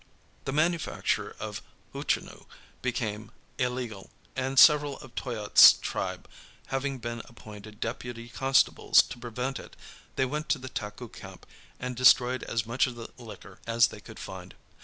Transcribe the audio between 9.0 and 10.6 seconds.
to prevent it, they went to